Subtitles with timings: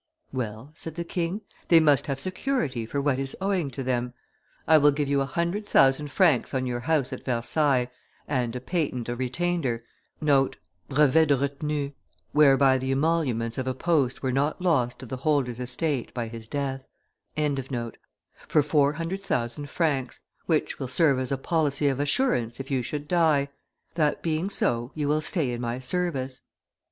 [0.33, 4.15] 'Well,' said the king, 'they must have security for what is owing to them.
[4.67, 7.87] I will give you a hundred thousand francs on your house at Versailles,
[8.27, 9.83] and a patent of retainder
[10.19, 11.91] (brevet de retenue
[12.31, 16.47] whereby the emoluments of a post were not lost to the holder's estate by his
[16.47, 16.83] death)
[18.47, 22.81] for four hundred thousand francs, which will serve as a policy of assurance if you
[22.81, 23.49] should die;
[23.93, 26.41] that being so, you will stay in my service.